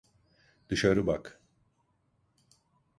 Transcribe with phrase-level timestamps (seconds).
[0.69, 1.41] Dışarı bak.